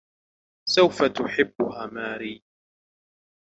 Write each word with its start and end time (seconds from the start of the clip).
سوف 0.69 1.03
تحبّها 1.05 1.85
ماري. 1.85 2.43